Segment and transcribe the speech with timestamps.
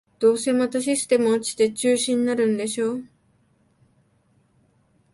[0.17, 3.01] どうせまたシステム落ちて中止になるんでしょ